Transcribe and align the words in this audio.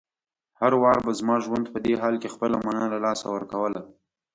هر 0.59 0.73
وار 0.81 0.97
به 1.05 1.11
زما 1.19 1.35
ژوند 1.45 1.65
په 1.73 1.77
دې 1.85 1.93
حال 2.01 2.15
کې 2.21 2.33
خپله 2.33 2.55
مانا 2.65 2.85
له 2.93 2.99
لاسه 3.05 3.25
ورکوله. 3.31 3.81